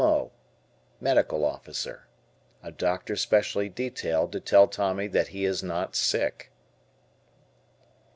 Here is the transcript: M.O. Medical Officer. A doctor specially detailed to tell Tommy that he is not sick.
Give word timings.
M.O. 0.01 0.31
Medical 0.99 1.45
Officer. 1.45 2.07
A 2.63 2.71
doctor 2.71 3.15
specially 3.15 3.69
detailed 3.69 4.31
to 4.31 4.39
tell 4.39 4.67
Tommy 4.67 5.05
that 5.05 5.27
he 5.27 5.45
is 5.45 5.61
not 5.61 5.95
sick. 5.95 6.51